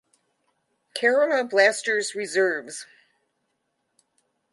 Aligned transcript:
Kerala 0.95 1.43
Blasters 1.47 2.15
Reserves 2.15 2.87